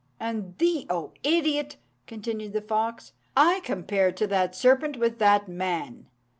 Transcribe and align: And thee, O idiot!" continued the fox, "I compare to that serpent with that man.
And 0.19 0.57
thee, 0.57 0.87
O 0.89 1.13
idiot!" 1.21 1.77
continued 2.07 2.53
the 2.53 2.61
fox, 2.63 3.13
"I 3.37 3.59
compare 3.59 4.11
to 4.11 4.25
that 4.25 4.55
serpent 4.55 4.97
with 4.97 5.19
that 5.19 5.47
man. 5.47 6.07